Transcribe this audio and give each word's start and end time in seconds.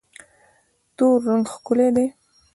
تور 0.95 1.15
رنګ 1.27 1.45
ښکلی 1.53 1.89
دی. 1.95 2.07